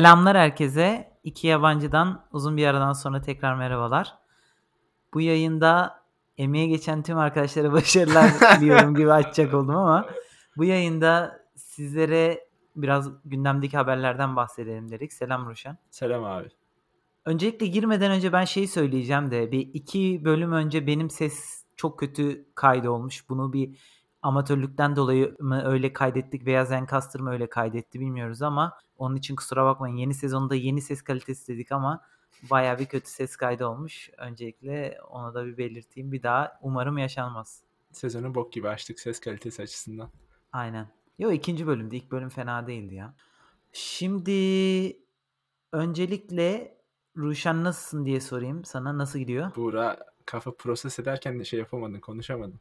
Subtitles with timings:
[0.00, 1.10] Selamlar herkese.
[1.24, 4.14] İki yabancıdan uzun bir aradan sonra tekrar merhabalar.
[5.14, 6.02] Bu yayında
[6.38, 10.06] emeğe geçen tüm arkadaşlara başarılar diliyorum gibi açacak oldum ama
[10.56, 15.12] bu yayında sizlere biraz gündemdeki haberlerden bahsedelim dedik.
[15.12, 15.78] Selam Ruşen.
[15.90, 16.48] Selam abi.
[17.24, 22.46] Öncelikle girmeden önce ben şeyi söyleyeceğim de bir iki bölüm önce benim ses çok kötü
[22.54, 23.28] kaydı olmuş.
[23.28, 23.78] Bunu bir
[24.22, 29.64] amatörlükten dolayı mı öyle kaydettik veya Zencaster mı öyle kaydetti bilmiyoruz ama onun için kusura
[29.64, 29.96] bakmayın.
[29.96, 32.04] Yeni sezonda yeni ses kalitesi dedik ama
[32.50, 34.10] bayağı bir kötü ses kaydı olmuş.
[34.18, 36.12] Öncelikle onu da bir belirteyim.
[36.12, 37.62] Bir daha umarım yaşanmaz.
[37.92, 40.10] Sezonu bok gibi açtık ses kalitesi açısından.
[40.52, 40.88] Aynen.
[41.18, 41.96] Yo ikinci bölümde.
[41.96, 43.14] ilk bölüm fena değildi ya.
[43.72, 44.96] Şimdi
[45.72, 46.80] öncelikle
[47.16, 48.98] Ruşen nasılsın diye sorayım sana.
[48.98, 49.56] Nasıl gidiyor?
[49.56, 52.60] Buğra kafa proses ederken de şey yapamadın, konuşamadın.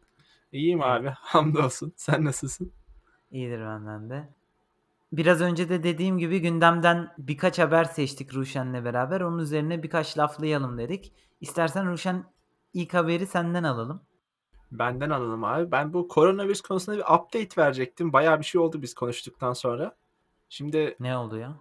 [0.52, 1.08] İyiyim abi.
[1.20, 1.94] Hamdolsun.
[1.96, 2.72] Sen nasılsın?
[3.32, 4.30] İyidir benden de.
[5.14, 9.22] Biraz önce de dediğim gibi gündemden birkaç haber seçtik Ruşen'le beraber.
[9.22, 11.14] Onun üzerine birkaç laflayalım dedik.
[11.42, 12.24] İstersen Ruşen
[12.74, 14.02] ilk haberi senden alalım.
[14.72, 15.72] Benden alalım abi.
[15.72, 18.14] Ben bu koronavirüs konusunda bir update verecektim.
[18.14, 19.96] Bayağı bir şey oldu biz konuştuktan sonra.
[20.50, 21.56] Şimdi Ne oldu ya?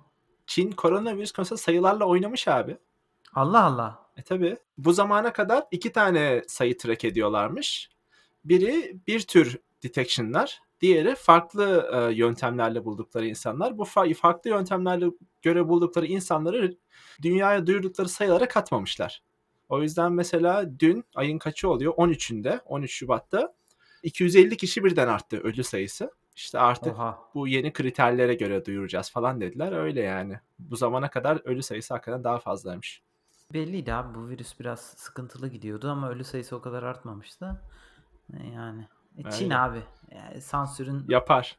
[0.47, 2.79] Çin koronavirüs konusunda sayılarla oynamış abi.
[3.35, 4.07] Allah Allah.
[4.17, 4.57] E tabi.
[4.79, 7.91] Bu zamana kadar iki tane sayı track ediyorlarmış.
[8.45, 10.61] Biri bir tür detection'lar.
[10.81, 13.79] Diğeri farklı e, yöntemlerle buldukları insanlar.
[13.79, 15.07] Bu fa- farklı yöntemlerle
[15.43, 16.77] göre buldukları insanları
[17.23, 19.23] dünyaya duyurdukları sayılara katmamışlar.
[19.69, 21.93] O yüzden mesela dün ayın kaçı oluyor?
[21.95, 23.55] 13'ünde, 13 Şubat'ta
[24.03, 26.11] 250 kişi birden arttı ölü sayısı.
[26.37, 27.19] İşte artık Oha.
[27.35, 29.73] bu yeni kriterlere göre duyuracağız falan dediler.
[29.73, 30.41] Öyle yani.
[30.59, 33.03] Bu zamana kadar ölü sayısı hakikaten daha fazlaymış.
[33.53, 37.63] Belliydi abi bu virüs biraz sıkıntılı gidiyordu ama ölü sayısı o kadar artmamıştı.
[38.35, 39.57] E, Yani e, Çin Öyle.
[39.59, 39.83] abi.
[40.15, 41.57] Yani sansürün Yapar.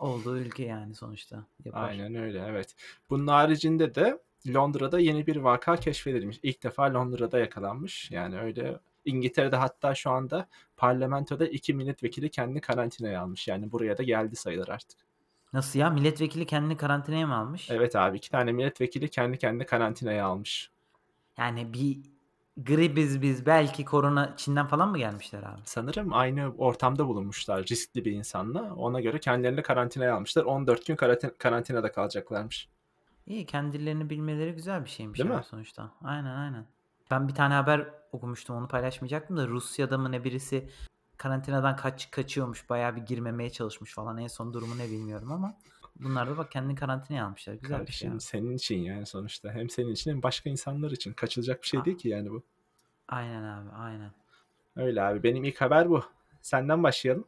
[0.00, 1.44] olduğu ülke yani sonuçta.
[1.64, 1.88] Yapar.
[1.88, 2.76] Aynen öyle evet.
[3.10, 4.18] Bunun haricinde de
[4.54, 6.40] Londra'da yeni bir vaka keşfedilmiş.
[6.42, 8.10] İlk defa Londra'da yakalanmış.
[8.10, 13.48] Yani öyle İngiltere'de hatta şu anda parlamentoda iki milletvekili kendini karantinaya almış.
[13.48, 14.98] Yani buraya da geldi sayılır artık.
[15.52, 15.90] Nasıl ya?
[15.90, 17.70] Milletvekili kendini karantinaya mı almış?
[17.70, 20.70] Evet abi iki tane milletvekili kendi kendini karantinaya almış.
[21.38, 21.98] Yani bir
[22.56, 25.60] gribiz biz belki korona Çin'den falan mı gelmişler abi?
[25.64, 28.74] Sanırım aynı ortamda bulunmuşlar riskli bir insanla.
[28.74, 30.44] Ona göre kendilerini karantinaya almışlar.
[30.44, 32.68] 14 gün karantin- karantinada kalacaklarmış.
[33.26, 35.42] İyi kendilerini bilmeleri güzel bir şeymiş Değil mi?
[35.50, 35.90] sonuçta.
[36.04, 36.66] Aynen aynen.
[37.10, 40.68] Ben bir tane haber okumuştum onu paylaşmayacaktım da Rusya'da mı ne birisi
[41.16, 45.54] karantinadan kaç kaçıyormuş bayağı bir girmemeye çalışmış falan en son durumu ne bilmiyorum ama
[46.00, 48.20] bunlar da bak kendini karantinaya almışlar güzel bir şey Kardeşim abi.
[48.20, 49.52] senin için yani sonuçta.
[49.52, 51.12] Hem senin için hem başka insanlar için.
[51.12, 52.42] Kaçılacak bir şey A- değil ki yani bu.
[53.08, 54.10] Aynen abi aynen.
[54.76, 55.22] Öyle abi.
[55.22, 56.04] Benim ilk haber bu.
[56.42, 57.24] Senden başlayalım.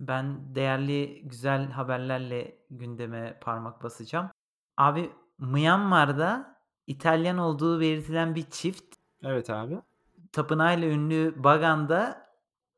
[0.00, 4.30] Ben değerli güzel haberlerle gündeme parmak basacağım.
[4.76, 6.54] Abi Myanmar'da
[6.86, 9.78] İtalyan olduğu belirtilen bir çift Evet abi.
[10.32, 12.26] tapınağıyla ünlü Bagan'da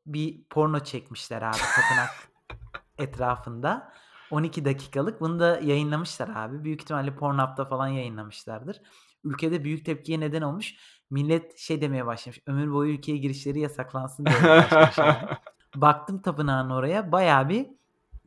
[0.05, 2.29] bir porno çekmişler abi tapınak
[2.97, 3.93] etrafında.
[4.31, 5.21] 12 dakikalık.
[5.21, 6.63] Bunu da yayınlamışlar abi.
[6.63, 8.81] Büyük ihtimalle Pornhub'da falan yayınlamışlardır.
[9.23, 10.75] Ülkede büyük tepkiye neden olmuş.
[11.09, 12.39] Millet şey demeye başlamış.
[12.47, 15.37] Ömür boyu ülkeye girişleri yasaklansın demeye başlamış abi.
[15.75, 17.11] Baktım tapınağın oraya.
[17.11, 17.67] Bayağı bir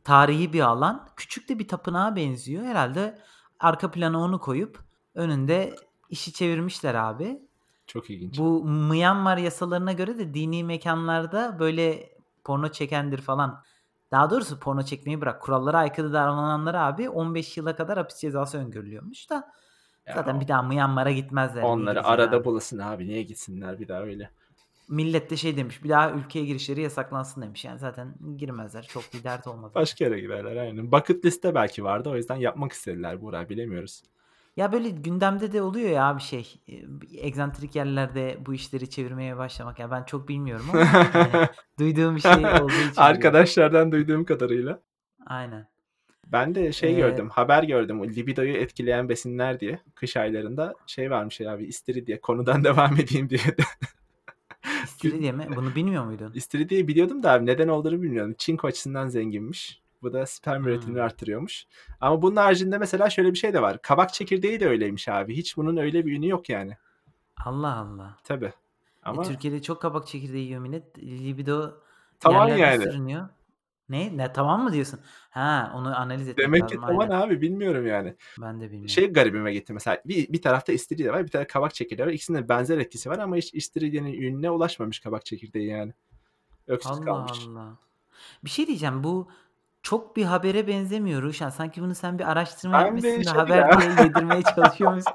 [0.03, 1.07] tarihi bir alan.
[1.15, 2.63] Küçük de bir tapınağa benziyor.
[2.63, 3.19] Herhalde
[3.59, 4.79] arka plana onu koyup
[5.15, 5.75] önünde
[6.09, 7.41] işi çevirmişler abi.
[7.87, 8.37] Çok ilginç.
[8.37, 12.09] Bu Myanmar yasalarına göre de dini mekanlarda böyle
[12.43, 13.63] porno çekendir falan.
[14.11, 15.41] Daha doğrusu porno çekmeyi bırak.
[15.41, 19.35] Kurallara aykırı davrananlara abi 15 yıla kadar hapis cezası öngörülüyormuş da.
[20.07, 21.63] Ya Zaten o- bir daha Myanmar'a gitmezler.
[21.63, 22.45] Onları arada abi?
[22.45, 23.07] bulasın abi.
[23.07, 24.29] Niye gitsinler bir daha öyle.
[24.89, 25.83] Millet de şey demiş.
[25.83, 27.65] Bir daha ülkeye girişleri yasaklansın demiş.
[27.65, 28.83] Yani zaten girmezler.
[28.83, 29.75] Çok bir dert olmaz.
[29.75, 30.91] Başka yere giderler aynen.
[30.91, 32.09] Bucket liste belki vardı.
[32.09, 33.49] O yüzden yapmak istediler Buğra.
[33.49, 34.03] Bilemiyoruz.
[34.57, 36.55] Ya böyle gündemde de oluyor ya bir şey.
[37.17, 39.79] Egzantrik yerlerde bu işleri çevirmeye başlamak.
[39.79, 40.79] Ya ben çok bilmiyorum ama
[41.13, 41.47] yani
[41.79, 42.93] duyduğum bir şey olduğu için biliyorum.
[42.97, 44.79] Arkadaşlardan duyduğum kadarıyla.
[45.25, 45.67] Aynen.
[46.27, 47.29] Ben de şey Ee, gördüm.
[47.29, 48.01] Haber gördüm.
[48.01, 49.79] O libidoyu etkileyen besinler diye.
[49.95, 51.65] Kış aylarında şey varmış ya abi.
[51.65, 52.21] istiridye.
[52.21, 53.39] Konudan devam edeyim diye.
[53.39, 53.63] de.
[54.83, 55.47] İstiridye mi?
[55.55, 56.31] Bunu bilmiyor muydun?
[56.35, 58.35] İstiridyeyi biliyordum da abi neden olduğunu bilmiyorum.
[58.37, 59.81] Çinko açısından zenginmiş.
[60.01, 61.03] Bu da sperm üretimini Hmm.
[61.05, 61.65] arttırıyormuş.
[62.01, 63.81] Ama bunun haricinde mesela şöyle bir şey de var.
[63.81, 65.37] Kabak çekirdeği de öyleymiş abi.
[65.37, 66.77] Hiç bunun öyle bir ünü yok yani.
[67.45, 68.17] Allah Allah.
[68.23, 68.53] Tabii.
[69.03, 70.97] Ama E, Türkiye'de çok kabak çekirdeği yiyor millet.
[70.99, 71.71] Libido
[72.19, 72.83] tamam yani.
[72.83, 73.29] sürünüyor.
[73.89, 74.17] Ne?
[74.17, 74.99] Ne tamam mı diyorsun?
[75.29, 76.87] Ha, onu analiz etmek Demek ki lazım.
[76.87, 77.21] tamam Aynen.
[77.27, 78.15] abi bilmiyorum yani.
[78.41, 78.89] Ben de bilmiyorum.
[78.89, 80.01] Şey garibime gitti mesela.
[80.05, 82.13] Bir, bir tarafta istiridye var, bir tarafta kabak çekirdeği var.
[82.13, 85.93] İkisinin de benzer etkisi var ama hiç istiridyenin ününe ulaşmamış kabak çekirdeği yani.
[86.67, 87.47] Öksüz Allah kalmış.
[87.47, 87.77] Allah.
[88.43, 89.03] Bir şey diyeceğim.
[89.03, 89.29] Bu
[89.83, 91.49] Çok bir habere benzemiyor Ruşen.
[91.49, 93.79] Sanki bunu sen bir araştırma Ben yapmışsın bir da şey haber ya.
[93.81, 95.13] diye yedirmeye çalışıyormuşsun.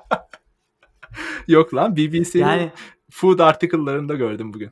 [1.49, 2.73] Yok lan BBC'nin Yani
[3.11, 4.71] food article'larında gördüm bugün.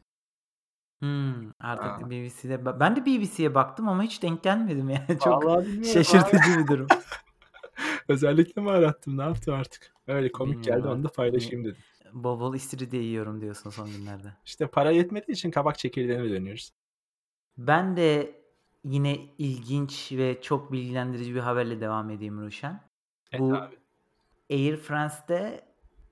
[1.02, 1.54] Hımm.
[1.60, 2.10] Artık A!
[2.10, 5.18] BBC'de ben de BBC'ye baktım ama hiç denk gelmedim yani.
[5.24, 6.04] Çok Vallahi bilmiyorum abi.
[6.04, 6.86] şaşırtıcı bir durum.
[8.08, 9.18] Özellikle mi arattım?
[9.18, 9.92] Ne yaptım artık?
[10.06, 11.16] Öyle komik Bilmiyorum geldi onu da artık.
[11.16, 11.76] paylaşayım dedim.
[12.12, 14.28] bol bol istiridye yiyorum diyorsun son günlerde.
[14.44, 16.72] İşte para yetmediği için kabak çekirdeğine dönüyoruz.
[17.58, 18.34] Ben de
[18.84, 22.80] yine ilginç ve çok bilgilendirici bir haberle devam edeyim Ruşen.
[23.32, 23.78] Et Bu abi.
[24.50, 25.64] Air France'de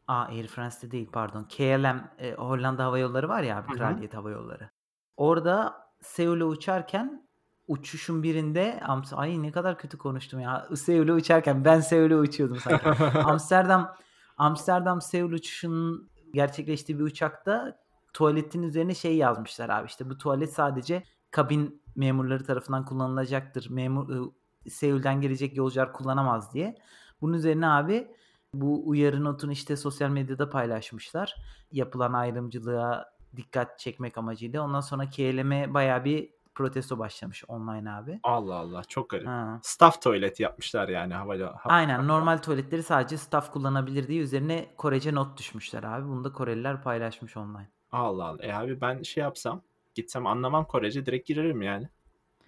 [0.08, 1.44] A, Air France'de değil pardon.
[1.44, 3.76] KLM, eee, Hollanda Hava Yolları var ya abi.
[3.76, 4.70] Kraliyet Hava Yolları.
[5.16, 7.28] Orada Seul'e uçarken
[7.68, 10.68] uçuşun birinde Ams ay ne kadar kötü konuştum ya.
[10.76, 12.88] Seul'e uçarken ben Seul'e uçuyordum sanki.
[13.18, 13.96] Amsterdam
[14.36, 17.78] Amsterdam Seul uçuşunun gerçekleştiği bir uçakta
[18.12, 23.70] tuvaletin üzerine şey yazmışlar abi işte bu tuvalet sadece kabin memurları tarafından kullanılacaktır.
[23.70, 24.30] Memur ııı,
[24.68, 26.74] Seul'den gelecek yolcular kullanamaz diye.
[27.20, 28.08] Bunun üzerine abi
[28.54, 31.34] bu uyarı notunu işte sosyal medyada paylaşmışlar.
[31.72, 34.62] Yapılan ayrımcılığa dikkat çekmek amacıyla.
[34.62, 38.20] Ondan sonra KLM bayağı bir protesto başlamış online abi.
[38.22, 39.26] Allah Allah çok garip.
[39.26, 39.60] Ha.
[39.62, 45.14] Staff tuvalet yapmışlar yani havayla ha Aynen normal tuvaletleri sadece staff kullanabilir diye üzerine Korece
[45.14, 46.08] not düşmüşler abi.
[46.08, 47.68] Bunu da Koreliler paylaşmış online.
[47.92, 48.42] Allah Allah.
[48.42, 49.62] E abi ben şey yapsam,
[49.94, 51.88] gitsem anlamam Korece direkt girerim yani.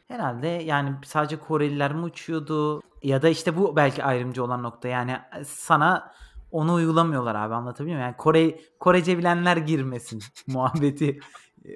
[0.08, 4.88] Herhâlde yani sadece Koreliler mi uçuyordu ya da işte bu belki ayrımcı olan nokta.
[4.88, 6.14] Yani, sana
[6.50, 8.06] onu uygulamıyorlar abi anlatabiliyor muyum?
[8.06, 11.20] Yani Kore Korece bilenler girmesin muhabbeti,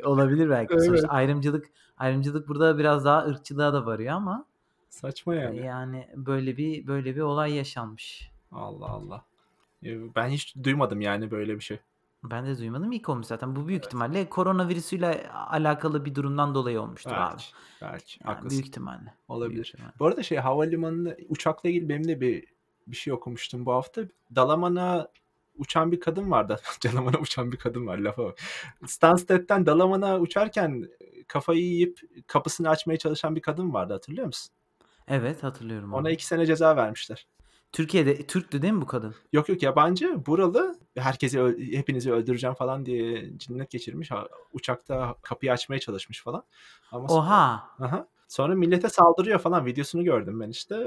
[0.04, 0.72] olabilir belki.
[0.72, 1.04] Sonuçta Evet.
[1.08, 1.66] ayrımcılık
[1.98, 4.44] ayrımcılık burada biraz daha ırkçılığa da varıyor ama
[4.90, 5.58] Saçma yani.
[5.66, 8.30] yani böyle bir böyle bir olay yaşanmış.
[8.52, 9.24] Allah Allah.
[9.82, 11.78] Eee, ben hiç duymadım yani böyle bir şey.
[12.24, 12.92] Ben de duymadım.
[12.92, 13.56] İlk olmuş zaten.
[13.56, 13.86] Bu büyük Evet.
[13.86, 17.18] ihtimalle koronavirüsüyle alakalı bir durumdan dolayı olmuştur abi.
[17.30, 17.44] Belki,
[17.82, 18.20] belki.
[18.24, 18.50] Yani Haklısın.
[18.50, 19.00] büyük ihtimalle.
[19.04, 19.64] Büyük Olabilir.
[19.74, 19.92] ihtimalle.
[19.98, 22.44] Bu arada şey havalimanında uçakla ilgili benim de bir
[22.86, 24.02] bir şey okumuştum bu hafta.
[24.34, 25.08] Dalaman'a
[25.58, 26.60] uçan bir kadın vardı.
[26.84, 28.38] Dalaman'a uçan bir kadın var lafa bak.
[28.86, 30.88] Stansted'den Dalaman'a uçarken
[31.28, 34.54] kafayı yiyip kapısını açmaya çalışan bir kadın vardı hatırlıyor musun?
[35.08, 36.14] Evet, hatırlıyorum Ona abi.
[36.14, 37.26] 2 sene ceza vermişler.
[37.72, 39.14] Türkiye'de Türktü değil mi bu kadın?
[39.32, 40.78] Yok yok yabancı, buralı.
[40.96, 41.40] Herkesi
[41.72, 44.10] hepinizi öldüreceğim falan diye cinnet geçirmiş.
[44.52, 46.44] Uçakta kapıyı açmaya çalışmış falan.
[46.92, 47.68] Ama sonra Oha!
[47.76, 48.06] Hı hı.
[48.28, 49.66] Sonra millete saldırıyor falan.
[49.66, 50.86] Videosunu gördüm ben işte.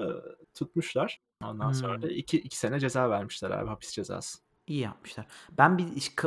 [0.54, 1.22] Tutmuşlar.
[1.44, 2.08] Ondan sonra da.
[2.08, 4.40] 2 2 sene ceza vermişler abi hapis cezası.
[4.68, 5.26] İyi yapmışlar.
[5.58, 5.86] Ben bir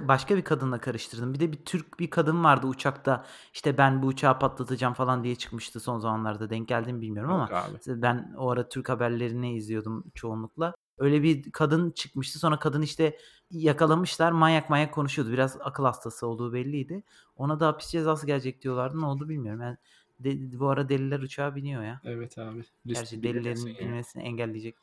[0.09, 1.35] başka bir kadınla karıştırdım.
[1.35, 3.25] Bir de bir Türk bir kadın vardı uçakta.
[3.53, 6.51] İşte ben bu uçağı patlatacağım falan diye çıkmıştı son zamanlarda.
[6.51, 8.03] Denk geldi mi bilmiyorum ama abi.
[8.03, 10.75] ben o ara Türk haberlerini izliyordum çoğunlukla.
[10.99, 12.39] Öyle bir kadın çıkmıştı.
[12.39, 13.19] Sonra kadın işte
[13.51, 14.33] yakalamışlar.
[14.33, 15.33] Manyak manyak konuşuyordu.
[15.33, 17.03] Biraz akıl hastası olduğu belliydi.
[17.37, 19.01] Ona da hapis cezası gelecek diyorlardı.
[19.01, 19.61] Ne oldu bilmiyorum.
[19.61, 19.77] Yani
[20.21, 22.01] de bu ara deliler uçağa biniyor ya.
[22.05, 22.65] Evet abi.
[22.87, 23.79] Gerçi delilerin yani.
[23.79, 24.77] binmesini engelleyecek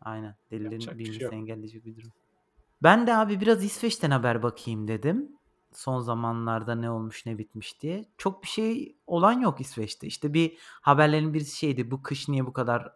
[0.00, 0.34] Aynen.
[0.50, 2.12] Delilerin bir şey engelleyecek bir durum.
[2.82, 5.36] Ben de abi biraz İsveç'ten haber bakayım dedim.
[5.72, 8.04] Son zamanlarda ne olmuş ne bitmiş diye.
[8.18, 10.06] Çok bir şey olan yok İsveç'te.
[10.06, 11.90] İşte bir haberlerin birisi şeydi.
[11.90, 12.92] Bu kış niye bu kadar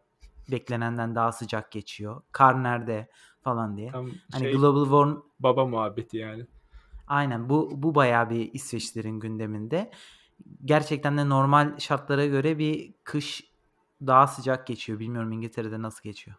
[0.50, 2.22] beklenenden daha sıcak geçiyor?
[2.32, 3.90] Kar nerede falan diye.
[3.90, 6.46] Tam Hani şey global warm baba muhabbeti yani.
[7.06, 9.90] Aynen bu bu bayağı bir İsveçlilerin gündeminde.
[10.64, 13.50] Gerçekten de normal şartlara göre bir kış
[14.06, 14.98] daha sıcak geçiyor.
[14.98, 16.36] Bilmiyorum İngiltere'de nasıl geçiyor?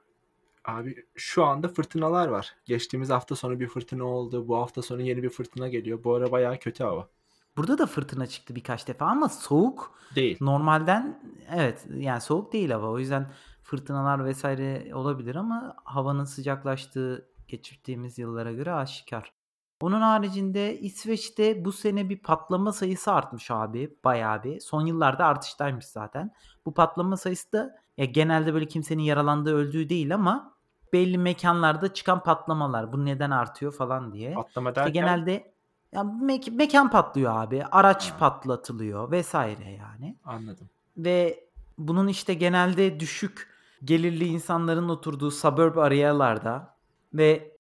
[0.66, 2.56] Abi şu anda fırtınalar var.
[2.66, 4.48] Geçtiğimiz hafta sonu bir fırtına oldu.
[4.48, 6.04] Bu hafta sonu yeni bir fırtına geliyor.
[6.04, 7.10] Bu ara bayağı kötü hava.
[7.58, 10.38] Burada da fırtına çıktı birkaç defa ama soğuk Değil.
[10.42, 11.24] normalden
[11.56, 12.90] evet yani soğuk değil hava.
[12.90, 13.32] O yüzden
[13.64, 19.34] fırtınalar vesaire olabilir ama havanın sıcaklaştığı geçirdiğimiz yıllara göre aşikar.
[19.82, 24.60] Onun haricinde İsveç'te bu sene bir patlama sayısı artmış abi bayağı bir.
[24.60, 26.32] Son yıllarda artıştaymış zaten.
[26.66, 30.54] Bu patlama sayısı da ya genelde böyle kimsenin yaralandığı öldüğü değil ama
[30.94, 32.94] belli mekânlarda çıkan patlamalar.
[32.94, 34.34] Bu neden artıyor falan diye.
[34.34, 34.94] Patlama İşte derken?
[34.94, 35.54] genelde
[35.92, 37.64] ya mek mekân patlıyor abi.
[37.72, 38.18] Araç Ha.
[38.18, 40.18] patlatılıyor vesaire yani.
[40.26, 40.70] Anladım.
[40.98, 41.44] Ve
[41.78, 43.50] bunun işte genelde düşük
[43.84, 46.76] gelirli insanların oturduğu suburb area'larda
[47.14, 47.51] ve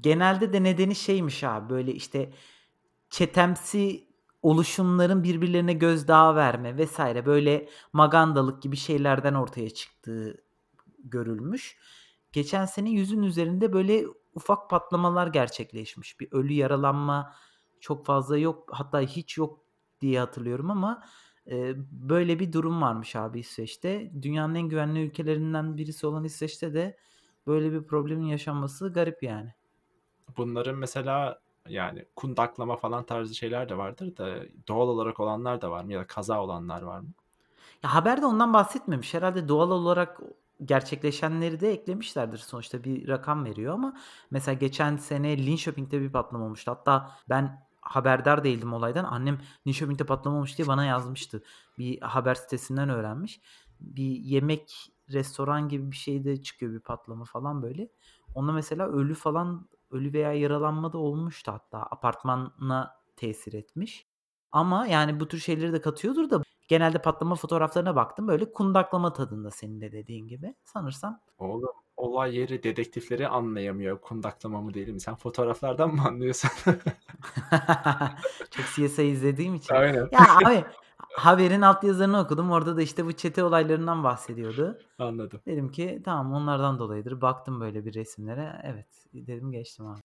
[0.00, 2.32] genelde de nedeni şeymiş abi böyle işte
[3.10, 4.08] çetemsi
[4.42, 10.44] oluşumların birbirlerine gözdağı verme vesaire böyle magandalık gibi şeylerden ortaya çıktığı
[11.04, 11.78] görülmüş.
[12.32, 16.20] Geçen sene 100'ün üzerinde böyle ufak patlamalar gerçekleşmiş.
[16.20, 17.34] Bir ölü yaralanma
[17.80, 18.68] çok fazla yok.
[18.72, 19.60] Hatta hiç yok
[20.00, 21.04] diye hatırlıyorum ama,
[21.46, 24.12] eee, böyle bir durum varmış abi İsveç'te.
[24.22, 26.96] Dünyanın en güvenli ülkelerinden birisi olan İsveç'te de
[27.46, 29.57] böyle bir problemin yaşanması garip yani.
[30.36, 34.36] Bunların mesela yani kundaklama falan tarzı şeyler de vardır da
[34.68, 37.08] doğal olarak olanlar da var mı ya da kaza olanlar var mı?
[37.82, 39.14] Ya, haberde ondan bahsetmemiş.
[39.14, 40.20] Herhâlde doğal olarak
[40.64, 42.38] gerçekleşenleri de eklemişlerdir.
[42.38, 43.96] Sonuçta bir rakam veriyor ama
[44.30, 46.70] mesela geçen sene Linköping'de bir patlama olmuştu.
[46.70, 49.04] Hatta ben haberdar değildim olaydan.
[49.04, 51.42] Annem Linköping'de patlama olmuş diye bana yazmıştı.
[51.78, 53.40] Bir haber sitesinden öğrenmiş.
[53.80, 57.88] Bir yemek, restoran gibi bir şeyde çıkıyor bir patlama falan böyle.
[58.34, 61.78] Onda mesela ölü falan, ölü veya yaralanma da olmuştu hatta.
[61.78, 64.06] Apartmana tesir etmiş.
[64.52, 68.28] Ama yani bu tür şeyleri de katıyordur da genelde patlama fotoğraflarına baktım.
[68.28, 70.54] Böyle kundaklama tadında senin de dediğin gibi.
[70.64, 75.00] Sanırsam Oğlum olay yeri dedektifleri anlayamıyor kundaklama mı değil mi?
[75.00, 76.50] Sen fotoğraflardan mı anlıyorsun?
[78.50, 79.74] Çok CSI izlediğim için.
[79.74, 80.08] Aynen.
[80.12, 80.64] Ya abi
[80.98, 82.50] haberin altyazılarını okudum.
[82.50, 84.78] Orada da işte bu çete olaylarından bahsediyordu.
[84.98, 85.40] Anladım.
[85.46, 87.20] Dedim ki tamam onlardan dolayıdır.
[87.20, 88.60] Baktım böyle bir resimlere.
[88.64, 90.00] Evet dedim geçtim abi.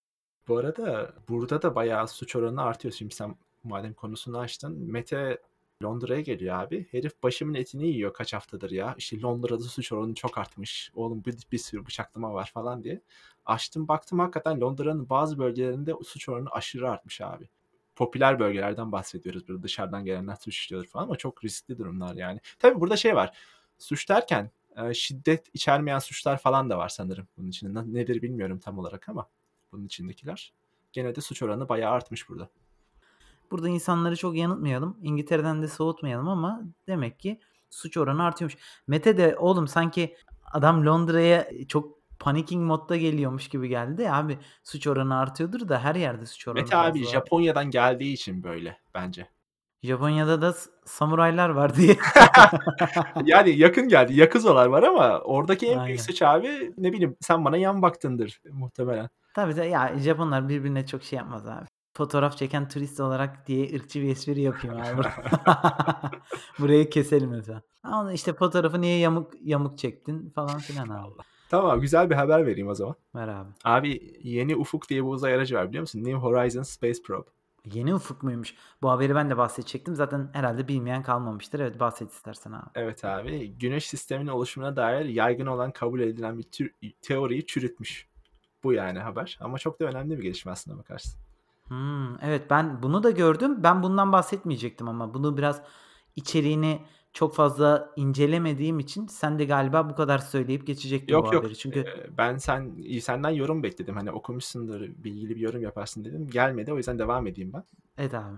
[0.48, 2.94] Bu arada burada da bayağı suç oranı artıyor.
[2.94, 4.92] Şimdi sen madem konusunu açtın.
[4.92, 5.38] Mete
[5.82, 6.86] Londra'ya geliyor abi.
[6.90, 8.94] Herif başımın etini yiyor kaç haftadır ya.
[8.98, 10.90] İşte Londra'da suç oranı çok artmış.
[10.94, 13.00] Oğlum bir, bir sürü bıçaklama var falan diye.
[13.46, 17.48] Açtım baktım hakikaten Londra'nın bazı bölgelerinde suç oranı aşırı artmış abi.
[17.96, 19.48] Popüler bölgelerden bahsediyoruz.
[19.48, 22.40] Böyle dışarıdan gelenler suç işliyordur falan ama çok riskli durumlar yani.
[22.58, 23.36] Tabii burada şey var.
[23.78, 27.74] Suç derken e, şiddet içermeyen suçlar falan da var sanırım bunun içinde.
[27.80, 29.28] Ne- Nedir bilmiyorum tam olarak ama
[29.72, 30.52] bunun içindekiler.
[30.92, 32.48] Gene de suç oranı bayağı artmış burada.
[33.50, 34.96] Burada insanları çok yanıltmayalım.
[35.02, 38.56] İngiltere'den de soğutmayalım ama demek ki suç oranı artıyormuş.
[38.86, 40.16] Mete de oğlum sanki
[40.52, 44.02] adam Londra'ya çok panicking modda geliyormuş gibi geldi.
[44.02, 47.12] Ya Abi suç oranı artıyordur da her yerde suç oranı Mete abi fazla.
[47.12, 49.28] Japonya'dan geldiği için böyle bence.
[49.82, 51.96] Japonya'da da s- samuraylar var diye.
[53.24, 54.14] Yani yakın geldi.
[54.20, 55.86] Yakuzalar var ama oradaki en Aynen.
[55.86, 59.08] büyük suç abi ne bileyim sen bana yan baktındır muhtemelen.
[59.34, 61.66] Tabii de ya Japonlar birbirine çok şey yapmaz abi.
[61.96, 64.96] Fotoğraf çeken turist olarak diye ırkçı bir espri yapayım abi.
[64.96, 65.12] burada.
[66.58, 67.62] Burayı keselim lütfen.
[67.82, 71.10] Ama işte fotoğrafı niye yamuk yamuk çektin falan filan abi.
[71.48, 72.94] Tamam güzel bir haber vereyim o zaman.
[73.14, 73.48] Ver abi.
[73.64, 75.98] Abi yeni Ufuk diye bir uzay aracı var biliyor musun?
[76.04, 77.28] New Horizons Space Probe.
[77.72, 78.54] Yeni ufuk muymuş?
[78.82, 79.94] Bu haberi ben de bahsedecektim.
[79.94, 81.60] Zaten herhalde bilmeyen kalmamıştır.
[81.60, 82.66] Evet bahset istersen abi.
[82.74, 86.70] Evet abi güneş sisteminin oluşumuna dair yaygın olan kabul edilen bir tür,
[87.02, 88.08] teoriyi çürütmüş.
[88.64, 89.38] Bu yani haber.
[89.40, 91.20] Ama çok da önemli bir gelişme aslında bakarsın.
[91.68, 93.62] Hmm, evet ben bunu da gördüm.
[93.62, 95.62] Ben bundan bahsetmeyecektim ama bunu biraz
[96.16, 96.82] içeriğini
[97.14, 101.44] çok fazla incelemediğim için sen de galiba bu kadar söyleyip geçecektin bu Yok yok.
[101.44, 101.56] haberi.
[101.58, 103.96] Çünkü Ee, ben sen senden yorum bekledim.
[103.96, 106.28] Hani okumuşsundur, bilgili bir yorum yaparsın dedim.
[106.30, 107.64] Gelmedi o yüzden devam edeyim ben.
[107.98, 108.36] evet abi.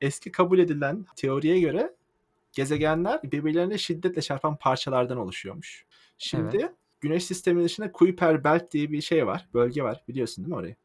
[0.00, 1.94] Eski kabul edilen teoriye göre
[2.52, 5.86] gezegenler birbirlerine şiddetle çarpan parçalardan oluşuyormuş.
[6.18, 6.72] Şimdi Evet.
[7.00, 9.48] Güneş sistemi dışında Kuiper Belt diye bir şey var.
[9.54, 10.04] Bölge var.
[10.08, 10.76] Biliyorsun değil mi orayı?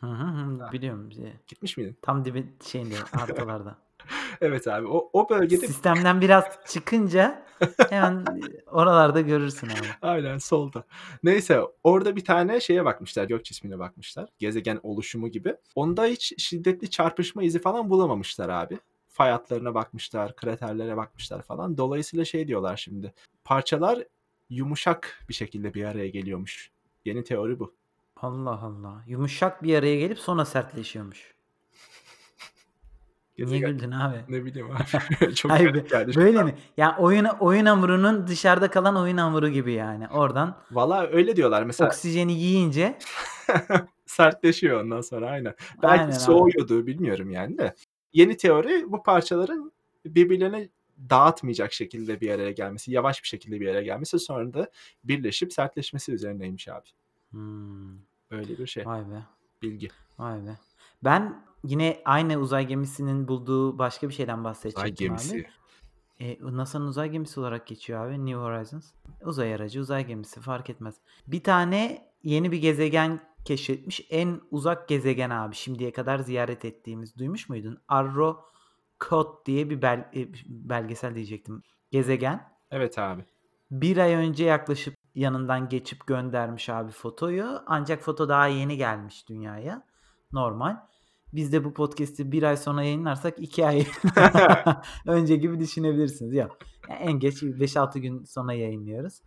[0.00, 1.10] Hı hı hı, biliyorum.
[1.46, 1.96] Gitmiş miydin?
[2.02, 3.78] Tam dibi şeyinde haritalarda.
[4.40, 4.86] Evet abi.
[4.86, 7.46] O, o bölgede Sistemden biraz çıkınca
[7.90, 8.24] hemen
[8.66, 9.86] oralarda görürsün abi.
[10.02, 10.84] Aynen solda.
[11.22, 13.24] Neyse orada bir tane şeye bakmışlar.
[13.24, 14.28] Gök cismine bakmışlar.
[14.38, 15.56] Gezegen oluşumu gibi.
[15.74, 18.78] Onda hiç şiddetli çarpışma izi falan bulamamışlar abi.
[19.08, 21.76] Fay hatlarına bakmışlar, kraterlere bakmışlar falan.
[21.76, 23.14] Dolayısıyla şey diyorlar şimdi.
[23.44, 24.04] Parçalar
[24.50, 26.70] yumuşak bir şekilde bir araya geliyormuş.
[27.04, 27.74] Yeni teori bu.
[28.16, 29.04] Allah Allah.
[29.06, 31.34] Yumuşak bir araya gelip sonra sertleşiyormuş.
[33.38, 34.16] Niye Gezegen güldün abi?
[34.28, 35.34] ne bileyim abi.
[35.34, 36.12] Çok Hayır, garip geldi.
[36.12, 36.46] şu Böyle an.
[36.46, 36.54] mi?
[36.76, 40.08] Ya oyun oyun hamurunun dışarıda kalan oyun hamuru gibi yani.
[40.08, 41.62] Oradan Valla öyle diyorlar.
[41.62, 42.98] Mesela oksijeni yiyince
[44.06, 45.54] sertleşiyor ondan sonra aynen.
[45.82, 46.12] Belki aynen abi.
[46.20, 47.74] soğuyordu bilmiyorum yani de.
[48.12, 49.72] Yeni teori bu parçaların
[50.06, 50.68] birbirlerine
[51.10, 54.70] dağıtmayacak şekilde bir araya gelmesi, yavaş bir şekilde bir araya gelmesi sonra da
[55.04, 56.86] birleşip sertleşmesi üzerineymiş abi.
[57.30, 57.96] Hmm,
[58.30, 58.86] Böyle bir şey.
[58.86, 59.22] vay be.
[59.62, 59.88] Bilgi.
[60.18, 60.56] Vay be.
[61.04, 64.94] Ben yine aynı uzay gemisinin bulduğu başka bir şeyden Uzay bahsedecektim abi.
[64.96, 65.46] gemisi.
[66.20, 68.26] E, NASA'nın uzay gemisi olarak geçiyor abi.
[68.26, 68.92] New Horizons.
[69.24, 70.94] Uzay aracı, uzay gemisi fark etmez.
[71.26, 74.06] Bir tane yeni bir gezegen keşfetmiş.
[74.10, 75.54] En uzak gezegen abi.
[75.54, 77.16] Şimdiye kadar ziyaret ettiğimiz.
[77.18, 77.78] Duymuş muydun?
[77.88, 78.44] Arro
[78.98, 81.62] Kot diye bir bel- e, belgesel diyecektim.
[81.90, 82.48] Gezegen.
[82.70, 83.24] Evet abi.
[83.70, 87.62] Bir ay önce yaklaşıp yanından geçip göndermiş abi fotoyu.
[87.66, 89.82] Ancak foto daha yeni gelmiş dünyaya.
[90.32, 90.76] Normal.
[91.32, 93.86] Biz de bu podcast'i bir ay sonra yayınlarsak iki ay
[95.06, 96.34] önce gibi düşünebilirsiniz.
[96.34, 96.58] Yok.
[96.88, 99.20] Yani en geç 5-6 gün sonra yayınlıyoruz.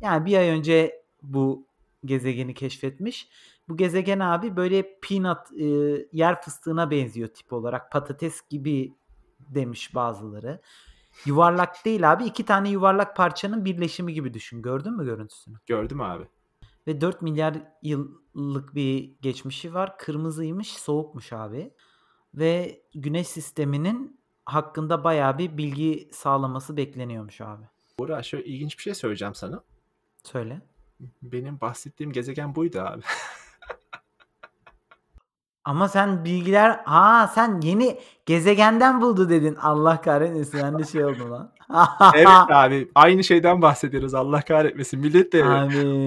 [0.00, 1.66] Yani bir ay önce bu
[2.04, 3.28] gezegeni keşfetmiş.
[3.68, 5.64] Bu gezegen abi böyle peanut e,
[6.12, 7.92] yer fıstığına benziyor tip olarak.
[7.92, 8.94] Patates gibi
[9.40, 10.60] demiş bazıları.
[11.26, 12.24] Yuvarlak değil abi.
[12.24, 14.62] iki tane yuvarlak parçanın birleşimi gibi düşün.
[14.62, 15.56] Gördün mü görüntüsünü?
[15.66, 16.24] Gördüm abi.
[16.86, 19.98] Ve 4 milyar yıllık bir geçmişi var.
[19.98, 21.74] Kırmızıymış, soğukmuş abi.
[22.34, 27.64] Ve güneş sisteminin hakkında bayağı bir bilgi sağlaması bekleniyormuş abi.
[27.98, 29.62] Buğra şöyle ilginç bir şey söyleyeceğim sana.
[30.22, 30.60] Söyle.
[31.22, 33.02] Benim bahsettiğim gezegen buydu abi.
[35.64, 39.54] Ama sen bilgiler Ha sen yeni gezegenden buldu dedin.
[39.54, 41.52] Allah kahretmesin ben de şey oldum lan.
[42.14, 45.00] Evet abi aynı şeyden bahsediyoruz Allah kahretmesin.
[45.00, 45.44] Millet de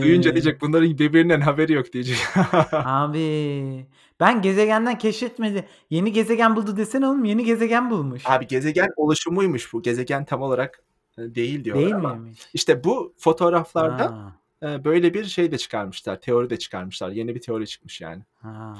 [0.01, 0.35] duyunca Abi.
[0.35, 2.17] diyecek bunların birbirinden haberi yok diyecek.
[2.71, 3.85] Abi.
[4.19, 5.65] Ben gezegenden keşfetmedi.
[5.89, 7.25] Yeni gezegen buldu desene oğlum.
[7.25, 8.23] Yeni gezegen bulmuş.
[8.25, 9.81] Abi gezegen oluşumuymuş bu.
[9.81, 10.83] Gezegen tam olarak
[11.17, 12.13] e, değil diyorlar Değil ama.
[12.15, 12.39] miymiş?
[12.53, 14.35] İşte bu fotoğraflarda Ha.
[14.71, 16.21] e, böyle bir şey de çıkarmışlar.
[16.21, 17.09] Teori de çıkarmışlar.
[17.09, 18.23] Yeni bir teori çıkmış yani.
[18.41, 18.73] Ha.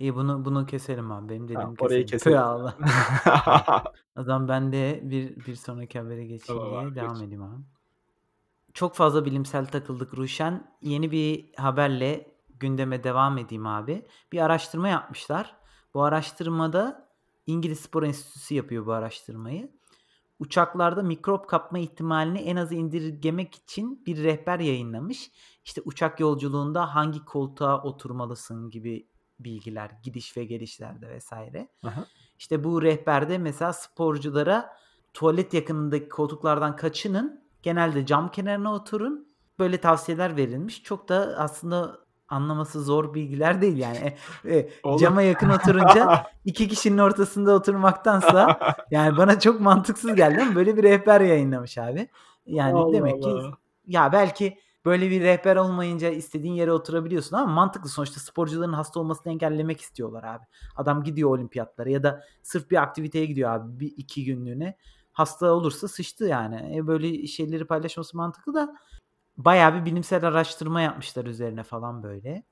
[0.00, 1.28] İyi bunu bunu keselim abi.
[1.28, 2.36] Benim Tamam, dediğimi orayı keselim.
[2.38, 2.42] Tüh
[2.78, 3.34] keselim.
[3.34, 3.84] Allah.
[4.16, 7.22] O zaman ben de bir bir sonraki habere geçeyim Tamam diye abi, devam geç.
[7.22, 7.62] edeyim abi.
[8.74, 10.76] Çok fazla bilimsel takıldık Ruşen.
[10.82, 14.06] Yeni bir haberle gündeme devam edeyim abi.
[14.32, 15.56] Bir araştırma yapmışlar.
[15.94, 17.08] Bu araştırmada
[17.46, 19.70] İngiliz Spor Enstitüsü yapıyor bu araştırmayı.
[20.38, 25.30] Uçaklarda mikrop kapma ihtimalini en aza indirgemek için bir rehber yayınlamış.
[25.64, 29.06] İşte uçak yolculuğunda hangi koltuğa oturmalısın gibi
[29.44, 31.68] bilgiler, gidiş ve gelişlerde vesaire.
[31.82, 32.04] Aha.
[32.38, 34.76] İşte bu rehberde mesela sporculara
[35.14, 37.40] tuvalet yakınındaki koltuklardan kaçının.
[37.62, 39.28] Genelde cam kenarına oturun.
[39.58, 40.82] Böyle tavsiyeler verilmiş.
[40.82, 44.16] Çok da aslında anlaması zor bilgiler değil yani.
[44.44, 48.58] E, e, cama yakın oturunca iki kişinin ortasında oturmaktansa
[48.90, 52.08] yani bana çok mantıksız geldi ama böyle bir rehber yayınlamış abi.
[52.46, 53.52] Yani Allah demek ki Allah.
[53.86, 59.32] ya belki böyle bir rehber olmayınca istediğin yere oturabiliyorsun ama mantıklı sonuçta sporcuların hasta olmasını
[59.32, 60.44] engellemek istiyorlar abi.
[60.76, 64.76] Adam gidiyor olimpiyatlara ya da sırf bir aktiviteye gidiyor abi bir iki günlüğüne.
[65.12, 66.76] Hasta olursa sıçtı yani.
[66.76, 68.76] E böyle şeyleri paylaşması mantıklı da
[69.36, 72.42] bayağı bir bilimsel araştırma yapmışlar üzerine falan böyle.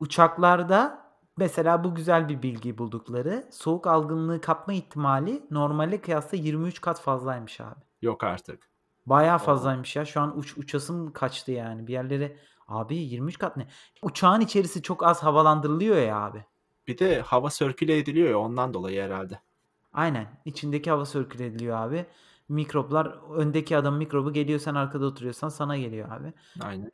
[0.00, 7.00] Uçaklarda mesela bu güzel bir bilgi buldukları soğuk algınlığı kapma ihtimali normale kıyasla 23 kat
[7.00, 7.80] fazlaymış abi.
[8.02, 8.71] Yok artık.
[9.06, 10.04] Bayağı fazlaymış ya.
[10.04, 11.86] Şu an uç, uçasım kaçtı yani.
[11.86, 12.36] Bir yerlere
[12.68, 13.66] abi 23 kat ne?
[14.02, 16.44] Uçağın içerisi çok az havalandırılıyor ya abi.
[16.86, 19.40] Bir de hava sörküle ediliyor ya ondan dolayı herhalde.
[19.92, 20.26] Aynen.
[20.44, 22.06] İçindeki hava sirküle ediliyor abi.
[22.48, 26.32] Mikroplar öndeki adam mikrobu geliyor sen arkada oturuyorsan sana geliyor abi.
[26.60, 26.90] Aynen.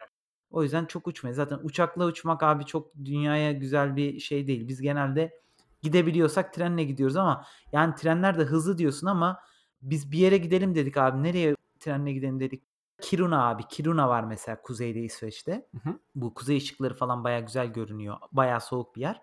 [0.51, 1.35] O yüzden çok uçmayın.
[1.35, 4.69] Zaten uçakla uçmak abi çok dünyaya güzel bir şey değil.
[4.69, 5.41] Biz genelde
[5.83, 9.41] gidebiliyorsak trenle gidiyoruz ama yani trenler de hızlı diyorsun ama
[9.83, 11.23] biz bir yere gidelim dedik abi.
[11.23, 12.63] Nereye trenle gidelim dedik.
[13.01, 13.63] Kiruna abi.
[13.63, 15.67] Kiruna var mesela kuzeyde İsveç'te.
[15.83, 15.99] Hı hı.
[16.15, 18.17] Bu kuzey ışıkları falan baya güzel görünüyor.
[18.33, 19.23] Baya soğuk bir yer.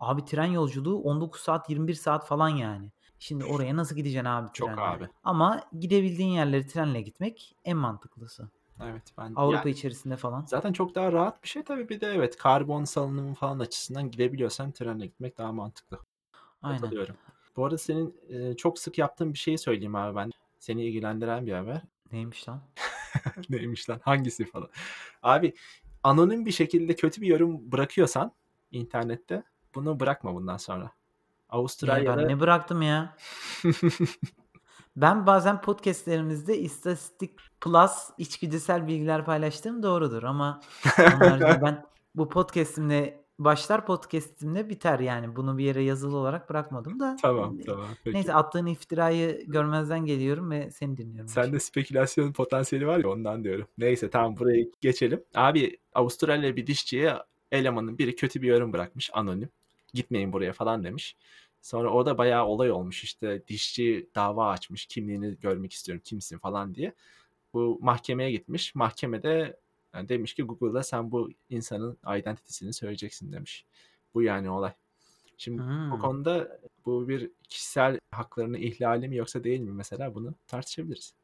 [0.00, 2.92] Abi tren yolculuğu 19 saat 21 saat falan yani.
[3.18, 4.80] Şimdi oraya nasıl gideceksin abi Çok trenle?
[4.82, 5.08] abi.
[5.24, 8.50] Ama gidebildiğin yerleri trenle gitmek en mantıklısı.
[8.82, 10.44] Evet ben Avrupa yani içerisinde falan.
[10.46, 14.72] zaten çok daha rahat bir şey tabii bir de evet karbon salınımı falan açısından gidebiliyorsan
[14.72, 15.98] trenle gitmek daha mantıklı.
[16.62, 16.90] Aynen.
[17.56, 20.30] Bu arada senin e, çok sık yaptığın bir şeyi söyleyeyim abi ben.
[20.60, 21.82] Seni ilgilendiren bir haber.
[22.12, 22.62] Neymiş lan?
[23.50, 24.00] Neymiş lan?
[24.04, 24.68] Hangisi falan.
[25.22, 25.54] Abi
[26.02, 28.32] anonim bir şekilde kötü bir yorum bırakıyorsan
[28.70, 29.42] internette
[29.74, 30.92] bunu bırakma bundan sonra.
[31.48, 33.16] Avustralya'da ben ne bıraktım ya?
[34.96, 40.60] Ben bazen podcastlerimizde istatistik plus içgüdüsel bilgiler paylaştığım doğrudur ama
[41.38, 45.36] ben bu podcastimle başlar podcastimle biter yani.
[45.36, 47.16] Bunu bir yere yazılı olarak bırakmadım da.
[47.22, 48.16] Tamam tamam peki.
[48.16, 51.28] Neyse attığın iftirayı görmezden geliyorum ve seni dinliyorum.
[51.28, 53.66] Sende spekülasyon potansiyeli var ya ondan diyorum.
[53.78, 55.24] Neyse tamam buraya geçelim.
[55.34, 57.14] Abi Avustralya bir dişçiye
[57.52, 59.48] elemanın biri kötü bir yorum bırakmış anonim.
[59.94, 61.16] Gitmeyin buraya falan demiş.
[61.62, 66.94] Sonra orada bayağı olay olmuş işte dişçi dava açmış kimliğini görmek istiyorum kimsin falan diye.
[67.54, 68.74] Bu mahkemeye gitmiş.
[68.74, 69.56] Mahkemede
[69.94, 73.66] yani demiş ki Google'da sen bu insanın identitesini söyleyeceksin demiş.
[74.14, 74.72] Bu yani olay.
[75.36, 75.98] Şimdi bu Hmm.
[75.98, 81.14] konuda bu bir kişisel haklarını ihlali mi yoksa değil mi mesela bunu tartışabiliriz.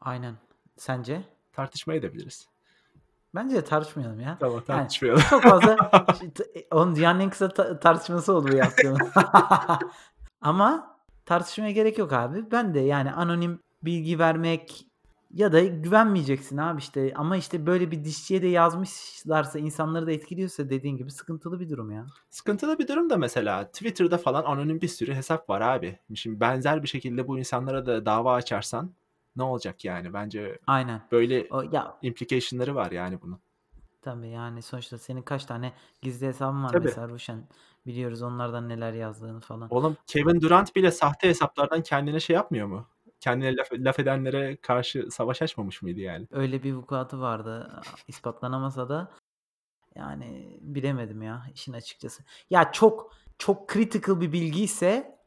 [0.00, 0.34] Aynen.
[0.76, 1.24] Sence?
[1.52, 2.48] Tartışmaya edebiliriz.
[3.34, 4.36] Bence de tartışmayalım ya.
[4.40, 5.22] Tamam Yani tartışmayalım.
[5.30, 5.90] çok fazla
[6.70, 8.98] onun dünyanın en kısa ta- tartışması oldu bu yaptığım.
[10.40, 12.50] Ama tartışmaya gerek yok abi.
[12.50, 14.86] Ben de yani anonim bilgi vermek
[15.32, 17.12] ya da güvenmeyeceksin abi işte.
[17.16, 21.90] Ama işte böyle bir dişçiye de yazmışlarsa insanları da etkiliyorsa dediğin gibi sıkıntılı bir durum
[21.90, 22.06] ya.
[22.30, 25.98] Sıkıntılı bir durum da mesela Twitter'da falan anonim bir sürü hesap var abi.
[26.14, 28.90] Şimdi benzer bir şekilde bu insanlara da dava açarsan
[29.36, 30.12] ne olacak yani?
[30.12, 31.02] Bence Aynen.
[31.12, 33.38] böyle O, ya implication'ları var yani bunun.
[34.02, 36.84] tabii yani sonuçta senin kaç tane gizli hesabın var Tabii.
[36.84, 37.48] mesela Ruşen.
[37.86, 39.68] Biliyoruz onlardan neler yazdığını falan.
[39.70, 42.86] Oğlum Kevin Durant bile sahte hesaplardan kendine şey yapmıyor mu?
[43.22, 46.26] Kendine laf, laf edenlere karşı savaş açmamış mıydı yani?
[46.30, 47.82] Öyle bir vukuatı vardı.
[48.08, 49.10] ispatlanamasa da
[49.94, 52.24] yani bilemedim ya işin açıkçası.
[52.50, 55.18] Ya çok çok critical bir bilgi ise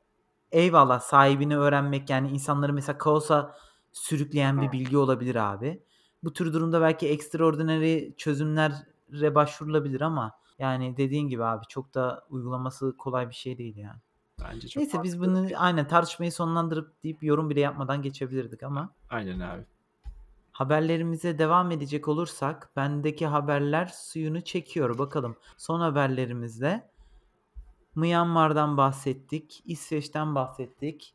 [0.52, 3.58] eyvallah sahibini öğrenmek yani insanları mesela kaosa
[3.92, 5.84] sürükleyen bir bilgi olabilir abi.
[6.24, 12.98] Bu tür durumda belki extraordinary çözümlere başvurulabilir ama yani dediğin gibi abi çok da uygulaması
[12.98, 14.00] kolay bir şey değil yani.
[14.54, 19.40] Bence çok Neyse biz bunu aynen tartışmayı sonlandırıp deyip yorum bile yapmadan geçebilirdik ama Aynen
[19.40, 19.64] abi.
[20.52, 24.98] haberlerimize devam edecek olursak bendeki haberler suyunu çekiyor.
[24.98, 26.90] Bakalım son haberlerimizde
[27.96, 31.14] Myanmar'dan bahsettik, İsveç'ten bahsettik.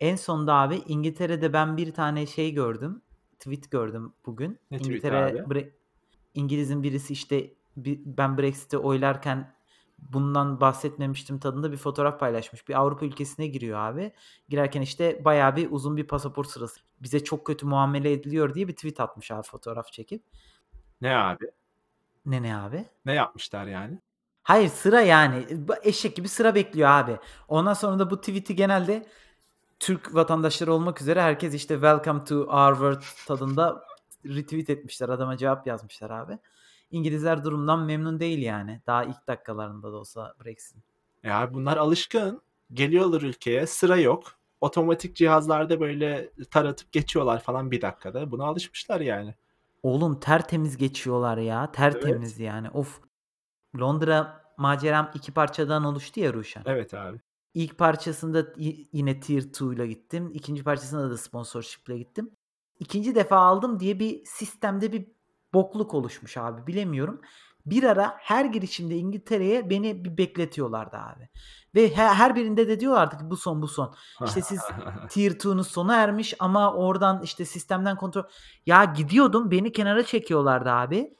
[0.00, 3.02] En sonda abi İngiltere'de ben bir tane şey gördüm.
[3.38, 4.58] Tweet gördüm bugün.
[4.70, 5.38] Ne İngiltere abi?
[5.38, 5.70] Bre-
[6.34, 9.54] İngiliz'in birisi işte ben Brexit'i oylarken
[10.10, 12.68] bundan bahsetmemiştim tadında bir fotoğraf paylaşmış.
[12.68, 14.12] Bir Avrupa ülkesine giriyor abi.
[14.48, 16.80] Girerken işte bayağı bir uzun bir pasaport sırası.
[17.00, 20.24] Bize çok kötü muamele ediliyor diye bir tweet atmış abi fotoğraf çekip.
[21.00, 21.50] Ne abi?
[22.26, 22.84] Ne ne abi?
[23.04, 23.98] Ne yapmışlar yani?
[24.42, 25.46] Hayır sıra yani.
[25.82, 27.18] Eşek gibi sıra bekliyor abi.
[27.48, 29.06] Ondan sonra da bu tweet'i genelde
[29.80, 33.84] Türk vatandaşları olmak üzere herkes işte welcome to our world tadında
[34.26, 35.08] retweet etmişler.
[35.08, 36.38] Adama cevap yazmışlar abi.
[36.92, 38.80] İngilizler durumdan memnun değil yani.
[38.86, 40.82] Daha ilk dakikalarında da olsa Brexit'in.
[41.22, 42.42] Ya abi bunlar alışkın.
[42.72, 43.66] Geliyorlar ülkeye.
[43.66, 44.32] Sıra yok.
[44.60, 48.30] Otomatik cihazlarda böyle taratıp geçiyorlar falan bir dakikada.
[48.30, 49.34] Buna alışmışlar yani.
[49.82, 51.72] Oğlum tertemiz geçiyorlar ya.
[51.72, 52.70] Tertemiz yani.
[52.70, 53.00] Of.
[53.80, 56.62] Londra maceram iki parçadan oluştu ya Ruşen.
[56.66, 57.20] Evet abi.
[57.54, 58.46] İlk parçasında
[58.92, 60.30] yine Tier 2 ile gittim.
[60.34, 62.30] İkinci parçasında da sponsorship ile gittim.
[62.78, 65.06] İkinci defa aldım diye bir sistemde bir
[65.54, 67.20] bokluk oluşmuş abi bilemiyorum.
[67.66, 71.28] Bir ara her girişimde İngiltere'ye beni bir bekletiyorlardı abi.
[71.74, 73.94] Ve he- her birinde de diyorlardı ki bu son bu son.
[74.24, 74.60] İşte siz
[75.08, 78.22] Tier 2'nuz sona ermiş ama oradan işte sistemden kontrol.
[78.66, 81.14] Ya gidiyordum beni kenara çekiyorlardı abi.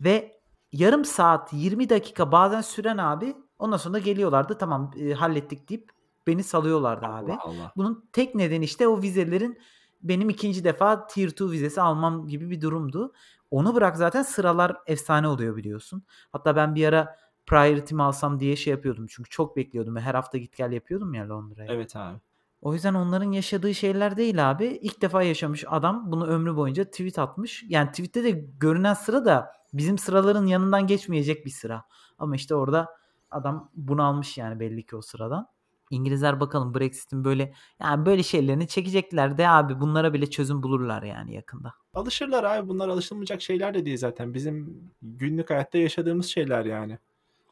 [0.00, 0.40] Ve
[0.72, 5.90] yarım saat 20 dakika bazen süren abi ondan sonra geliyorlardı tamam e, hallettik deyip
[6.26, 7.32] beni salıyorlardı abi.
[7.32, 7.72] Allah Allah.
[7.76, 9.58] Bunun tek nedeni işte o vizelerin
[10.02, 13.12] benim ikinci defa Tier 2 vizesi almam gibi bir durumdu.
[13.50, 16.02] Onu bırak zaten sıralar efsane oluyor biliyorsun.
[16.32, 19.06] Hatta ben bir ara priority mi alsam diye şey yapıyordum.
[19.06, 19.96] Çünkü çok bekliyordum.
[19.96, 21.72] Her hafta git gel yapıyordum ya Londra'ya.
[21.72, 22.18] Evet abi.
[22.62, 24.66] O yüzden onların yaşadığı şeyler değil abi.
[24.66, 27.64] İlk defa yaşamış adam bunu ömrü boyunca tweet atmış.
[27.68, 31.84] Yani tweette de görünen sıra da bizim sıraların yanından geçmeyecek bir sıra.
[32.18, 32.96] Ama işte orada
[33.30, 35.48] adam bunu almış yani belli ki o sıradan.
[35.90, 41.34] İngilizler bakalım Brexit'in böyle yani böyle şeylerini çekecekler de abi bunlara bile çözüm bulurlar yani
[41.34, 41.74] yakında.
[41.94, 42.68] Alışırlar abi.
[42.68, 44.34] Bunlar alışılmayacak şeyler de değil zaten.
[44.34, 46.98] Bizim günlük hayatta yaşadığımız şeyler yani.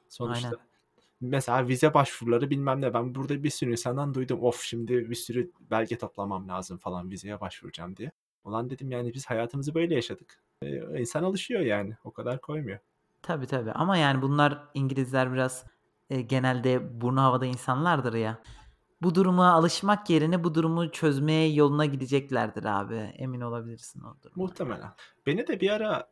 [0.09, 0.48] Sonuçta.
[0.48, 0.61] Aynen.
[1.20, 2.94] Mesela vize başvuruları bilmem ne.
[2.94, 4.42] Ben burada bir sürü insandan duydum.
[4.42, 8.12] Of şimdi bir sürü belge toplamam lazım falan vizeye başvuracağım diye.
[8.44, 10.42] Ulan dedim yani biz hayatımızı böyle yaşadık.
[10.62, 11.96] Ee, insan alışıyor yani.
[12.05, 12.79] O kadar koymuyor.
[13.22, 15.64] Tabii tabii ama yani bunlar İngilizler biraz
[16.10, 18.42] e, genelde burnu havada insanlardır ya.
[19.02, 22.94] Bu duruma alışmak yerine bu durumu çözmeye yoluna gideceklerdir abi.
[22.94, 24.44] Emin olabilirsin o duruma.
[24.44, 24.90] Muhtemelen.
[25.26, 26.10] Beni de bir ara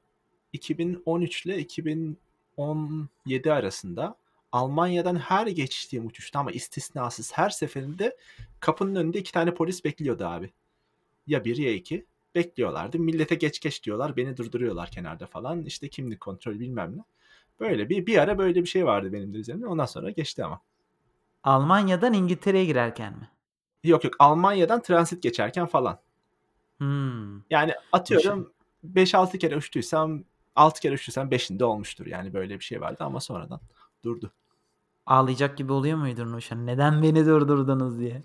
[0.52, 4.16] 2013 ile 2017 arasında
[4.52, 8.16] Almanya'dan her geçtiğim uçuşta ama istisnasız her seferinde
[8.60, 10.50] kapının önünde iki tane polis bekliyordu abi.
[11.26, 12.98] Ya bir ya iki bekliyorlardı.
[12.98, 14.16] Millete geç geç diyorlar.
[14.16, 15.64] Beni durduruyorlar kenarda falan.
[15.64, 17.02] İşte kimlik kontrolü bilmem ne.
[17.60, 19.66] Böyle bir bir ara böyle bir şey vardı benim de üzerimde.
[19.66, 20.60] Ondan sonra geçti ama.
[21.44, 23.30] Almanya'dan İngiltere'ye girerken mi?
[23.84, 25.98] Yok yok Almanya'dan transit geçerken falan.
[26.78, 27.40] Hmm.
[27.50, 28.52] Yani atıyorum
[28.94, 30.24] 5-6 kere uçtuysam
[30.56, 32.06] 6 kere uçtuysam 5'inde olmuştur.
[32.06, 33.60] Yani böyle bir şey vardı ama sonradan
[34.04, 34.32] durdu.
[35.06, 36.66] Ağlayacak gibi oluyor muydun Nuşen?
[36.66, 38.22] Neden beni durdurdunuz diye.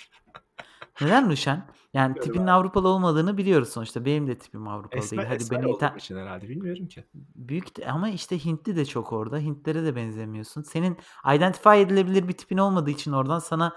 [1.00, 1.66] Neden Nuşen?
[1.96, 2.50] Yani Bilmiyorum tipinin abi.
[2.50, 4.04] Avrupalı olmadığını biliyoruz sonuçta.
[4.04, 5.28] Benim de tipim Avrupalı Esmer, değil.
[5.28, 7.04] Hadi esmer beni olduğum ita- için herhalde bilmiyorum ki.
[7.34, 9.38] Büyük de- ama işte Hintli de çok orada.
[9.38, 10.62] Hintlere de benzemiyorsun.
[10.62, 10.96] Senin
[11.34, 13.76] identify edilebilir bir tipin olmadığı için oradan sana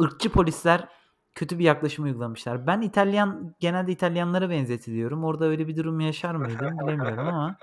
[0.00, 0.88] ırkçı polisler
[1.34, 2.66] kötü bir yaklaşım uygulamışlar.
[2.66, 5.24] Ben İtalyan genelde İtalyanlara benzetiliyorum.
[5.24, 7.56] Orada öyle bir durum yaşar mıydım bilemiyorum ama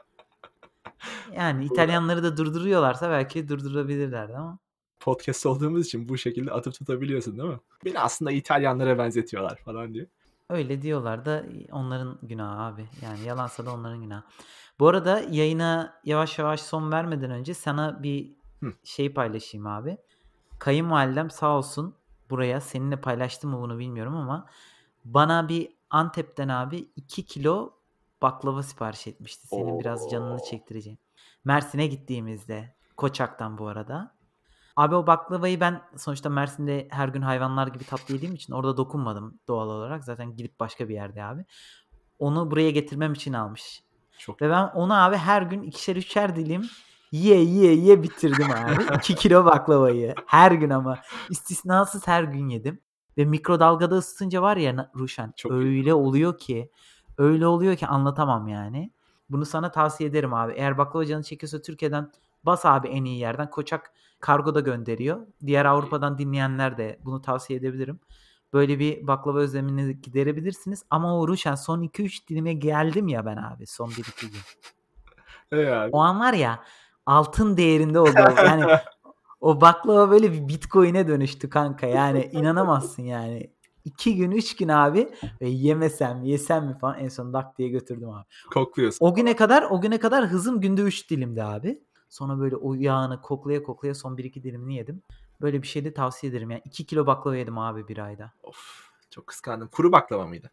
[1.36, 4.60] yani İtalyanları da durduruyorlarsa belki durdurabilirlerdi ama
[5.00, 7.60] Podcast olduğumuz için bu şekilde atıp tutabiliyorsun değil mi?
[7.86, 10.06] Beni aslında İtalyanlara benzetiyorlar falan diye.
[10.50, 12.86] öyle diyorlar da onların günahı abi.
[13.02, 14.24] Yani yalansa da onların günahı.
[14.80, 18.74] Bu arada yayına yavaş yavaş son vermeden önce sana bir Hı.
[18.84, 19.98] şey paylaşayım abi.
[20.60, 21.96] Kayınvalidem sağ olsun
[22.30, 24.46] buraya seninle paylaştım mı bunu bilmiyorum ama
[25.06, 27.74] bana bir Antep'ten abi 2 kilo
[28.22, 29.48] baklava sipariş etmişti.
[29.48, 30.46] Senin biraz canını Oo.
[30.50, 31.00] çektireceğim.
[31.46, 32.76] Mersin'e gittiğimizde.
[32.98, 34.16] Koçak'tan bu arada.
[34.78, 39.40] Abi o baklavayı ben sonuçta Mersin'de her gün hayvanlar gibi tatlı yediğim için orada dokunmadım
[39.48, 40.04] doğal olarak.
[40.04, 41.46] Zaten gidip başka bir yerde abi.
[42.20, 43.84] Onu buraya getirmem için almış.
[44.18, 46.66] Çok Ve ben onu abi her gün ikişer üçer dilim
[47.12, 48.84] Yiye, yiye, yiye bitirdim abi.
[48.98, 50.16] 2 kilo baklavayı.
[50.26, 51.00] Her gün ama.
[51.30, 52.80] İstisnasız her gün yedim
[53.18, 55.56] ve mikrodalgada ısıtınca var ya Ruşen Çok iyi.
[55.56, 56.72] öyle oluyor ki,
[57.18, 58.92] öyle oluyor ki anlatamam yani.
[59.30, 60.54] Bunu sana tavsiye ederim abi.
[60.54, 62.12] Eğer baklava canın çekiyorsa Türkiye'den
[62.44, 63.50] bas abi en iyi yerden.
[63.50, 65.28] Koçak kargo da gönderiyor.
[65.46, 68.00] Diğer Avrupa'dan dinleyenler de bunu tavsiye edebilirim.
[68.54, 73.68] Böyle bir baklava özlemini giderebilirsiniz ama o Ruşen son 2-3 dilime geldim ya ben abi
[73.68, 74.40] son 1-2 gün.
[75.72, 75.90] Abi.
[75.92, 76.64] O an var ya
[77.06, 78.20] altın değerinde oldu.
[78.38, 78.66] Yani
[79.42, 81.88] o baklava böyle bir bitcoin'e dönüştü kanka.
[81.88, 83.58] Yani inanamazsın yani.
[83.86, 85.10] 2 gün 3 gün abi
[85.42, 88.26] ve yemesem yesem mi falan en son dak diye götürdüm abi.
[88.54, 89.06] Kokluyorsun.
[89.06, 91.84] O güne kadar o güne kadar hızım günde 3 dilimdi abi.
[92.10, 95.04] Sonra böyle o yağını koklaya koklaya son 1-2 dilimini yedim.
[95.42, 96.52] Böyle bir şey de tavsiye ederim.
[96.52, 98.32] Yani 2 kilo baklava yedim abi bir ayda.
[98.44, 99.68] Of, çok kıskandım.
[99.68, 100.52] Kuru baklava mıydı?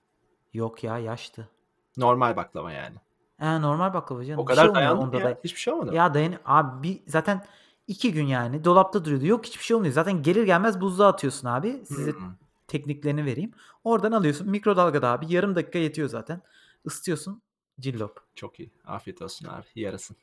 [0.53, 1.49] Yok ya yaştı.
[1.97, 2.97] Normal baklava yani.
[3.37, 4.41] He, normal baklava canım.
[4.41, 5.25] O şey kadar olmuyor dayandın mı onda ya?
[5.25, 5.41] da.
[5.45, 5.97] Hiçbir şey olmadı mı?
[5.97, 7.45] Ya dayan abi bir zaten
[7.87, 9.27] 2 gün yani dolapta duruyordu.
[9.27, 9.95] Yok hiçbir şey olmuyor.
[9.95, 11.83] Zaten gelir gelmez buzluğa atıyorsun abi.
[11.87, 12.39] Size Hımm.
[12.69, 13.53] tekniklerini vereyim.
[13.85, 15.33] Oradan alıyorsun mikrodalgada abi.
[15.33, 16.43] Yarım dakika yetiyor zaten.
[16.85, 17.43] Isıtıyorsun
[17.81, 18.21] cillop.
[18.35, 18.73] Çok iyi.
[18.87, 19.67] Afiyet olsun abi.
[19.75, 20.17] Yarasın.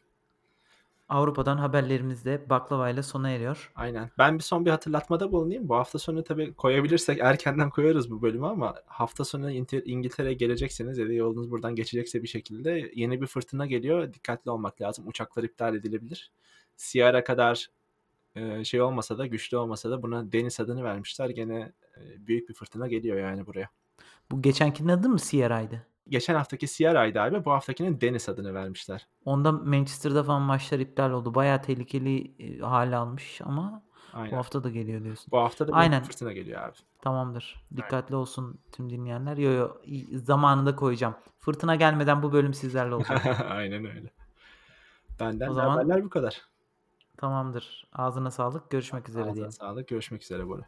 [1.12, 3.72] Avrupa'dan haberlerimiz de baklavayla sona eriyor.
[3.76, 4.10] Aynen.
[4.18, 5.70] Ben bir son bir hatırlatmada bulunayım.
[5.70, 10.98] Bu hafta sonu tabii koyabilirsek erkenden koyarız bu bölümü ama hafta sonu İnte İngiltere'ye gelecekseniz
[10.98, 14.14] ya da yolunuz buradan geçecekse bir şekilde yeni bir fırtına geliyor.
[14.14, 15.08] Dikkatli olmak lazım.
[15.08, 16.32] Uçaklar iptal edilebilir.
[16.76, 17.68] Sierra kadar,
[18.36, 21.30] eee, şey olmasa da, güçlü olmasa da buna Deniz adını vermişler.
[21.30, 23.70] Gene, eee, büyük bir fırtına geliyor yani buraya.
[24.32, 25.88] Bu geçenkinin adı mı Sierra'ydı?
[26.10, 27.46] Geçen haftaki Sierra'ydı abi.
[27.46, 29.08] Bu haftakinin Deniz adını vermişler.
[29.26, 31.36] Onda Manchester'da falan maçlar iptal oldu.
[31.36, 33.84] Bayağı tehlikeli, eee, hâl almış ama
[34.14, 34.36] bu Aynen.
[34.36, 35.32] hafta da geliyor diyorsun.
[35.32, 36.04] Bu hafta da Aynen.
[36.04, 36.76] fırtına geliyor abi.
[37.02, 37.56] Tamamdır.
[37.72, 37.78] Aynen.
[37.84, 39.38] Dikkatli olsun tüm dinleyenler.
[39.38, 41.16] Yo, yo, i zamanında koyacağım.
[41.40, 43.26] Fırtına gelmeden bu bölüm sizlerle olacak.
[43.52, 44.10] Aynen öyle.
[45.20, 46.42] Benden O zaman haberler bu kadar.
[47.18, 47.88] Tamamdır.
[47.94, 48.70] Ağzına sağlık.
[48.70, 49.52] Görüşmek üzere Ağzına diyelim.
[49.52, 49.88] sağlık.
[49.88, 50.60] Görüşmek üzere Bora.